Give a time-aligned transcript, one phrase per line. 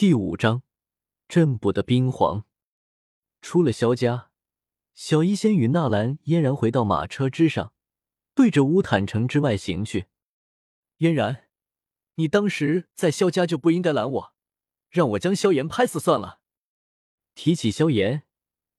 [0.00, 0.62] 第五章，
[1.28, 2.46] 镇卜的冰皇。
[3.42, 4.30] 出了萧家，
[4.94, 7.74] 小医仙与纳兰嫣然回到马车之上，
[8.34, 10.06] 对着乌坦城之外行去。
[10.96, 11.50] 嫣然，
[12.14, 14.34] 你当时在萧家就不应该拦我，
[14.88, 16.40] 让我将萧炎拍死算了。
[17.34, 18.22] 提起萧炎，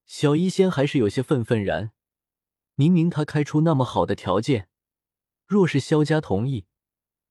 [0.04, 1.92] 小医仙还是有些愤愤然。
[2.74, 4.68] 明明他开出那么好的条件，
[5.46, 6.66] 若是萧家同意，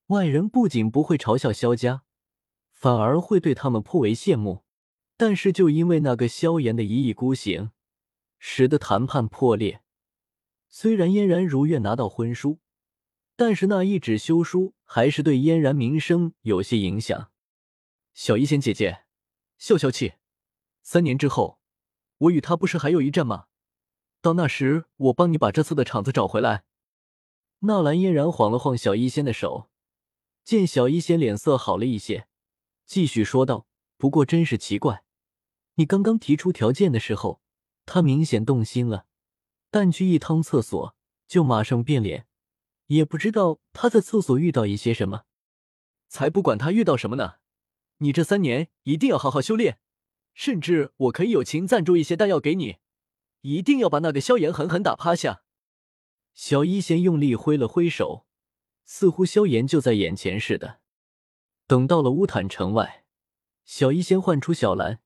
[0.05, 2.05] 外人不仅不会嘲笑萧家。
[2.81, 4.63] 反而会对他们颇为羡慕，
[5.15, 7.69] 但是就因为那个萧炎的一意孤行，
[8.39, 9.83] 使得谈判破裂。
[10.67, 12.57] 虽然嫣然如愿拿到婚书，
[13.35, 17.29] 但是那一纸休书还是对嫣然名声有些影响。
[18.15, 19.03] 小医仙姐姐，
[19.59, 20.13] 消消气，
[20.81, 21.59] 三年之后，
[22.17, 23.45] 我与他不是还有一战吗？
[24.23, 26.63] 到那时，我帮你把这次的场子找回来。
[27.59, 29.69] 纳兰嫣然晃了晃小医仙的手，
[30.43, 32.25] 见小医仙脸色好了一些。
[32.91, 35.05] 继续说道：“不过真是奇怪，
[35.75, 37.41] 你刚刚提出条件的时候，
[37.85, 39.05] 他明显动心了，
[39.69, 40.93] 但去一趟厕所
[41.25, 42.27] 就马上变脸，
[42.87, 45.23] 也不知道他在厕所遇到一些什么。
[46.09, 47.35] 才不管他遇到什么呢！
[47.99, 49.79] 你这三年一定要好好修炼，
[50.33, 52.79] 甚至我可以友情赞助一些丹药给你，
[53.39, 55.43] 一定要把那个萧炎狠狠打趴下。”
[56.35, 58.25] 小医仙用力挥了挥手，
[58.83, 60.80] 似乎萧炎就在眼前似的。
[61.71, 63.05] 等到了乌坦城外，
[63.63, 64.99] 小医仙唤出小兰，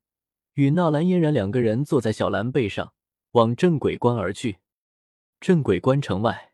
[0.56, 2.94] 与纳兰嫣然两个人坐在小兰背上，
[3.34, 4.58] 往镇鬼关而去。
[5.40, 6.54] 镇鬼关城外，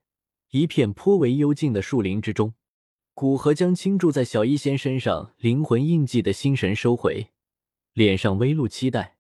[0.50, 2.56] 一片颇为幽静的树林之中，
[3.14, 7.30] 古河将倾注在小医仙身上灵魂印记的心神收回，
[7.94, 9.16] 脸上微露期待。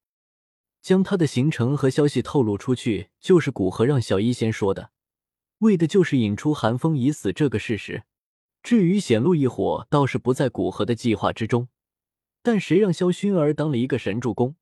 [0.81, 4.91] 将他的行程和消息透露出去，就是古河让小医仙说的，
[5.59, 8.03] 为的就是引出寒风已死这个事实。
[8.63, 11.67] 至于显露异火，倒是不在古河的计划之中。
[12.43, 14.55] 但谁让萧薰儿当了一个神助攻，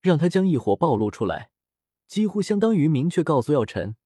[0.00, 1.50] 让他将异火暴露出来，
[2.06, 3.96] 几乎相当于明确告诉药尘，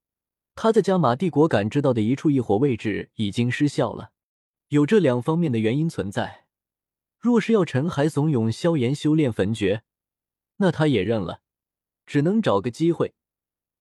[0.54, 4.12] 他在加玛帝国感知到的一处异火位置已经失效了。
[4.69, 6.46] 有这两方面的原因存在。
[7.19, 9.82] 若是药尘还怂恿萧炎修炼焚诀，
[10.56, 11.41] 那他也认了，
[12.04, 13.14] 只能找个机会，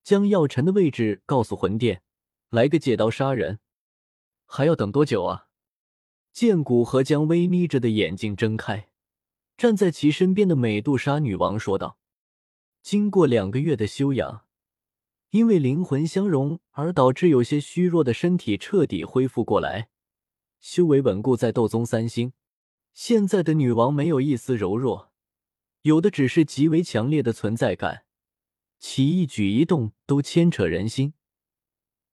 [0.03, 2.01] 将药尘的位置告诉魂殿，
[2.49, 3.59] 来个借刀杀人。
[4.45, 5.44] 还要等多久啊？
[6.35, 8.89] 见古河将微眯着的眼睛睁开，
[9.55, 11.97] 站在其身边的美杜莎女王说道
[12.83, 14.45] ：“经过两个月的修养，
[15.29, 19.87] 因为灵魂相融而导致有些虚弱的身体彻底恢复过来，
[20.59, 22.33] 修为稳固在斗宗三星。
[22.93, 25.13] 现在的女王没有一丝柔弱，
[25.83, 28.03] 有的只是极为强烈的存在感，
[28.77, 31.13] 其一举一动都牵扯人心，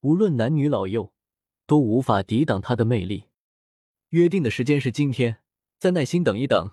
[0.03, 1.13] 无论男女老幼。”
[1.65, 3.25] 都无法抵挡她的魅力。
[4.13, 5.39] 约定的时间是今天，
[5.79, 6.73] 再耐心等一等。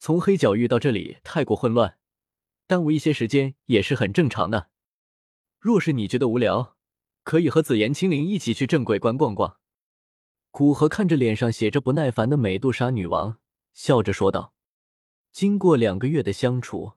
[0.00, 1.98] 从黑角域到这里太过混乱，
[2.66, 4.68] 耽误一些时间也是很正常的。
[5.60, 6.76] 若是你觉得无聊，
[7.22, 9.58] 可以和紫妍、青灵一起去镇鬼关逛逛。
[10.50, 13.38] 古河看着脸上写着不耐烦的美杜莎女王，
[13.72, 14.52] 笑着说道
[15.30, 16.94] ：“经过两个月的相处，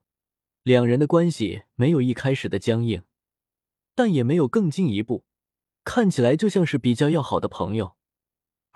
[0.64, 3.04] 两人的关系没有一开始的僵硬，
[3.94, 5.24] 但也没有更进一步。”
[5.86, 7.94] 看起来就像是比较要好的朋友，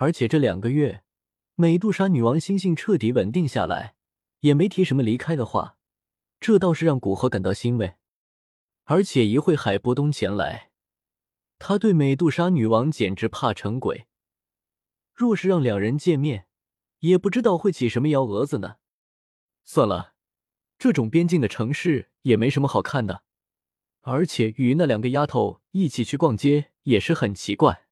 [0.01, 1.03] 而且这两个月，
[1.53, 3.93] 美杜莎女王心性彻底稳定下来，
[4.39, 5.77] 也没提什么离开的话，
[6.39, 7.97] 这倒是让古河感到欣慰。
[8.85, 10.71] 而且一会海波东前来，
[11.59, 14.07] 他对美杜莎女王简直怕成鬼。
[15.13, 16.47] 若是让两人见面，
[17.01, 18.77] 也不知道会起什么幺蛾子呢。
[19.63, 20.15] 算了，
[20.79, 23.23] 这种边境的城市也没什么好看的。
[24.01, 27.85] 而且与那两个丫头一起去逛街也是很奇怪。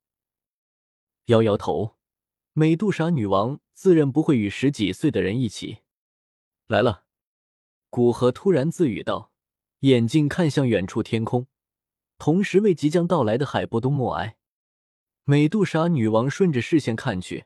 [1.25, 1.98] 摇摇头，
[2.59, 5.77] 美杜莎女王自认不会与十几岁的人一起
[6.67, 7.05] 来了。
[7.89, 9.31] 古河突然自语道，
[9.79, 11.47] 眼睛看向远处天空，
[12.17, 14.35] 同时为即将到来的海波东默哀。
[15.23, 17.45] 美杜莎女王顺着视线看去，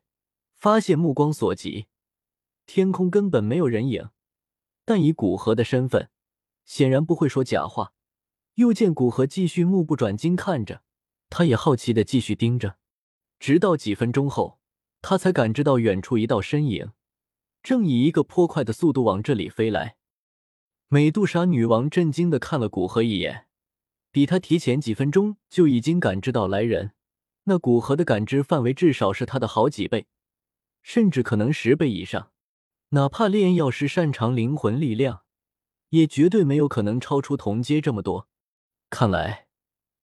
[0.55, 1.85] 发现目光所及，
[2.65, 4.09] 天空根本没有人影。
[4.83, 6.09] 但以古河的身份，
[6.65, 7.93] 显然不会说假话。
[8.55, 10.81] 又见古河继续目不转睛看着，
[11.29, 12.79] 他也好奇的继续盯着，
[13.37, 14.59] 直到几分钟后，
[15.03, 16.93] 他才感知到远处一道身影，
[17.61, 19.97] 正以一个颇快的速度往这里飞来。
[20.87, 23.47] 美杜莎女王震惊的看了古河一眼，
[24.11, 26.93] 比他提前几分钟就已经感知到来人，
[27.43, 30.07] 那古河的感知范围至少是他的好几倍，
[30.81, 32.31] 甚至可能十倍以上。
[32.89, 35.23] 哪怕炼药师擅长灵魂力量，
[35.89, 38.29] 也绝对没有可能超出同阶这么多。
[38.89, 39.47] 看来，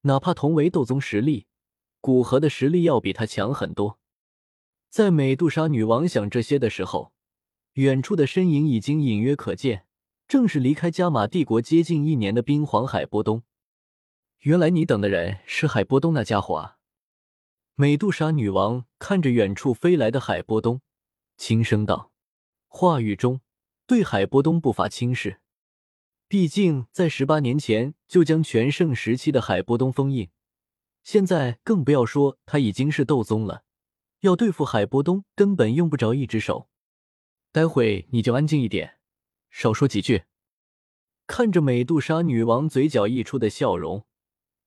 [0.02, 1.46] 哪怕同为斗宗实力，
[2.02, 3.99] 古河的实力要比他强很多。
[4.90, 7.12] 在美杜莎女王想这些的时候，
[7.74, 9.86] 远处的身影已经隐约可见，
[10.26, 13.44] 正是离开加玛帝国接近一年的冰皇海波东。
[14.40, 16.78] 原来你等的人是海波东那家伙啊！
[17.76, 20.80] 美杜莎女王看着远处飞来的海波东，
[21.36, 22.10] 轻声道，
[22.66, 23.40] 话语中
[23.86, 25.40] 对海波东不乏轻视。
[26.26, 30.30] 毕竟在十八年前就将全盛时期的海波东封印，
[31.04, 33.62] 现在更不要说他已经是斗宗了，
[34.20, 36.68] 要对付海波东根本用不着一只手。
[37.52, 38.98] 待会你就安静一点，
[39.50, 40.24] 少说几句。
[41.26, 44.04] 看着美杜莎女王嘴角溢出的笑容，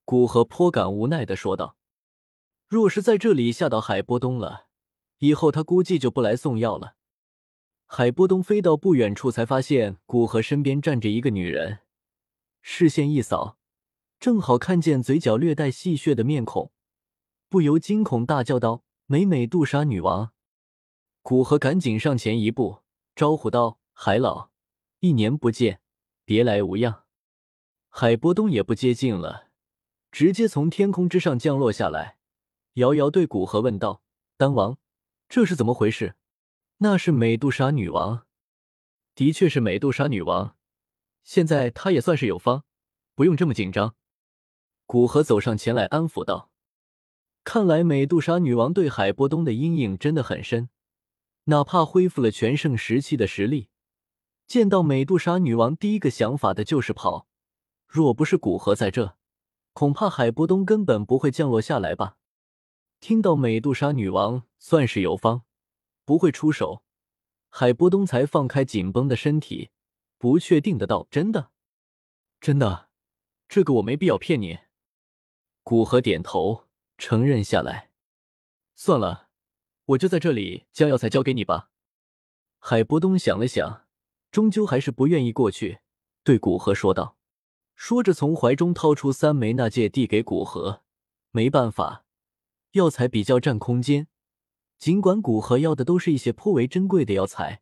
[0.05, 1.77] 古河颇感无奈的说道。
[2.67, 4.67] 若是在这里吓到海波东了，
[5.19, 6.95] 以后他估计就不来送药了。
[7.85, 11.79] 海波东飞到不远处，才发现古河身边站着一个女人，
[12.61, 13.57] 视线一扫，
[14.19, 16.71] 正好看见嘴角略带戏谑的面孔，
[17.49, 18.83] 不由惊恐大叫道
[19.13, 20.31] ：“美美杜莎女王！”
[21.21, 22.80] 古河赶紧上前一步，
[23.15, 24.50] 招呼道：“海老，
[25.01, 25.81] 一年不见，
[26.25, 27.04] 别来无恙。”
[27.89, 29.51] 海波东也不接近了，
[30.12, 32.18] 直接从天空之上降落下来。
[32.74, 34.01] 遥遥对古河问道
[34.36, 34.80] ：“丹王，
[35.30, 36.16] 这是怎么回事
[36.81, 38.25] ？”“那是美杜莎女王，
[39.13, 40.57] 的确是美杜莎女王。
[41.24, 42.66] 现在她也算是有方，
[43.13, 43.95] 不用这么紧张。”
[44.88, 46.50] 古河走上前来安抚道
[47.44, 50.69] ：“看来美杜莎女王对海波东的阴影真的很深，
[51.45, 53.68] 哪怕恢复了全盛时期的实力，
[54.48, 57.28] 见到美杜莎女王第一个想法的就是跑。
[57.86, 59.18] 若不是古河在这，
[59.74, 62.18] 恐怕海波东根本不会降落下来吧。”
[63.01, 65.44] 听到美杜莎女王算是有方，
[66.06, 66.84] 不会出手，
[67.50, 69.69] 海波东才放开紧绷的身体，
[70.18, 71.51] 不确定的道：“真的，
[72.40, 72.88] 真的，
[73.50, 74.60] 这个我没必要骗你。”
[75.63, 76.63] 古河点头
[76.98, 77.92] 承认下来。
[78.75, 79.30] 算了，
[79.86, 81.69] 我就在这里将药材交给你吧。
[82.60, 83.86] 海波东想了想，
[84.31, 85.80] 终究还是不愿意过去，
[86.24, 87.18] 对古河说道。
[87.75, 90.84] 说着，从怀中掏出三枚纳戒，递给古河。
[91.31, 92.06] 没办法。
[92.72, 94.07] 药材比较占空间，
[94.78, 97.62] 尽管古河要的都是一些颇为珍贵的药材，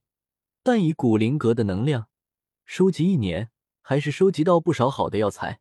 [0.64, 2.08] 但以古灵阁的能量，
[2.66, 3.52] 收集一年
[3.82, 5.60] 还是收集到不少好的药材。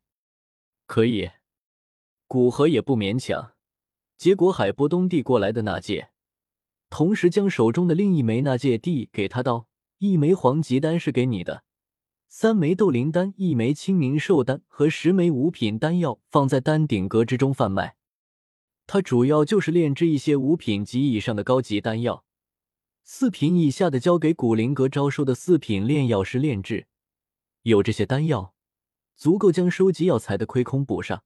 [0.87, 1.31] 可以，
[2.27, 3.53] 古河也不勉强。
[4.21, 6.11] 结果海波东递过来的那戒，
[6.91, 11.65] 同时将手中的另一枚那戒递给他道：“一枚黄级丹是给你的，
[12.29, 17.97] 三枚斗灵丹、一枚清明寿丹和十枚五品丹药放在丹顶阁之中贩卖。”
[18.87, 22.27] 他主要就是炼制一些五品及以上的高级丹药，
[23.03, 26.89] 四品以下的交给古灵阁招收的四品炼药师炼制。
[27.63, 28.53] 有这些丹药，
[29.17, 31.25] 足够将收集药材的亏空补上。